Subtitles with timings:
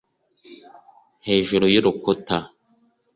[1.27, 2.37] hejuru y'urukuta